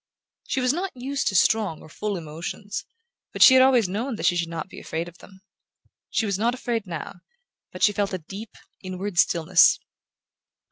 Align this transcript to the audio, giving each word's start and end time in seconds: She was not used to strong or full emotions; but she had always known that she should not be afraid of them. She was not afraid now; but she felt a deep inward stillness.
She 0.47 0.61
was 0.61 0.73
not 0.73 0.97
used 0.97 1.27
to 1.27 1.35
strong 1.35 1.83
or 1.83 1.87
full 1.87 2.17
emotions; 2.17 2.85
but 3.33 3.43
she 3.43 3.53
had 3.53 3.61
always 3.61 3.87
known 3.87 4.15
that 4.15 4.25
she 4.25 4.35
should 4.35 4.49
not 4.49 4.67
be 4.67 4.79
afraid 4.79 5.07
of 5.07 5.19
them. 5.19 5.43
She 6.09 6.25
was 6.25 6.39
not 6.39 6.55
afraid 6.55 6.87
now; 6.87 7.19
but 7.71 7.83
she 7.83 7.93
felt 7.93 8.11
a 8.11 8.17
deep 8.17 8.57
inward 8.81 9.19
stillness. 9.19 9.79